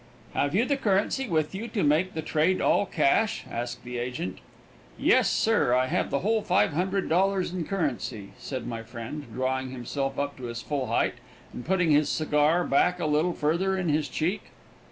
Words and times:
"Have 0.33 0.55
you 0.55 0.65
the 0.65 0.77
currency 0.77 1.29
with 1.29 1.53
you 1.53 1.67
to 1.67 1.83
make 1.83 2.15
the 2.15 2.23
trade 2.23 2.59
all 2.59 2.87
cash?" 2.87 3.45
asked 3.47 3.83
the 3.83 3.99
agent. 3.99 4.39
"Yes, 4.97 5.29
sir, 5.29 5.75
I 5.75 5.85
have 5.85 6.09
the 6.09 6.21
whole 6.21 6.41
$500 6.41 7.53
in 7.53 7.65
currency," 7.65 8.31
said 8.39 8.65
my 8.65 8.81
friend, 8.81 9.27
drawing 9.31 9.69
himself 9.69 10.17
up 10.17 10.37
to 10.37 10.45
his 10.45 10.63
full 10.63 10.87
height 10.87 11.17
and 11.53 11.63
putting 11.63 11.91
his 11.91 12.09
cigar 12.09 12.63
back 12.63 12.99
a 12.99 13.05
little 13.05 13.33
further 13.33 13.77
in 13.77 13.89
his 13.89 14.09
cheek. 14.09 14.45